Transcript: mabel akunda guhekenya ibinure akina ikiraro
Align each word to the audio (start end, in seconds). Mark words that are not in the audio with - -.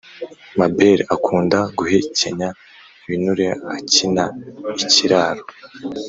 mabel 0.59 0.99
akunda 1.15 1.59
guhekenya 1.77 2.49
ibinure 3.03 3.47
akina 3.75 4.25
ikiraro 4.83 5.43